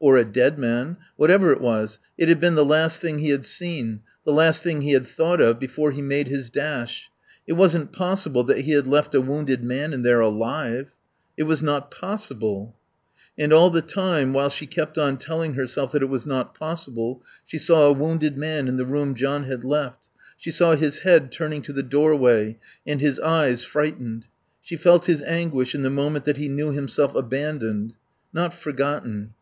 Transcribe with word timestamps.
Or 0.00 0.16
a 0.16 0.24
dead 0.24 0.58
man. 0.58 0.96
Whatever 1.14 1.52
it 1.52 1.60
was, 1.60 2.00
it 2.18 2.28
had 2.28 2.40
been 2.40 2.56
the 2.56 2.64
last 2.64 3.00
thing 3.00 3.20
he 3.20 3.28
had 3.30 3.46
seen; 3.46 4.00
the 4.24 4.32
last 4.32 4.64
thing 4.64 4.80
he 4.82 4.90
had 4.94 5.06
thought 5.06 5.40
of 5.40 5.60
before 5.60 5.92
he 5.92 6.02
made 6.02 6.26
his 6.26 6.50
dash. 6.50 7.08
It 7.46 7.52
wasn't 7.52 7.92
possible 7.92 8.42
that 8.42 8.62
he 8.62 8.72
had 8.72 8.88
left 8.88 9.14
a 9.14 9.20
wounded 9.20 9.62
man 9.62 9.92
in 9.92 10.02
there, 10.02 10.18
alive. 10.18 10.90
It 11.36 11.44
was 11.44 11.62
not 11.62 11.88
possible. 11.92 12.74
And 13.38 13.52
all 13.52 13.70
the 13.70 13.80
time 13.80 14.32
while 14.32 14.48
she 14.48 14.66
kept 14.66 14.98
on 14.98 15.18
telling 15.18 15.54
herself 15.54 15.92
that 15.92 16.02
it 16.02 16.06
was 16.10 16.26
not 16.26 16.52
possible 16.58 17.22
she 17.46 17.56
saw 17.58 17.86
a 17.86 17.92
wounded 17.92 18.36
man 18.36 18.66
in 18.66 18.76
the 18.76 18.84
room 18.86 19.14
John 19.14 19.44
had 19.44 19.62
left; 19.62 20.08
she 20.36 20.50
saw 20.50 20.74
his 20.74 20.98
head 21.06 21.30
turning 21.30 21.62
to 21.62 21.72
the 21.72 21.84
doorway, 21.84 22.58
and 22.84 23.00
his 23.00 23.20
eyes, 23.20 23.62
frightened; 23.62 24.26
she 24.60 24.74
felt 24.74 25.06
his 25.06 25.22
anguish 25.22 25.76
in 25.76 25.82
the 25.82 25.90
moment 25.90 26.24
that 26.24 26.38
he 26.38 26.48
knew 26.48 26.72
himself 26.72 27.14
abandoned. 27.14 27.94
Not 28.32 28.52
forgotten. 28.52 29.34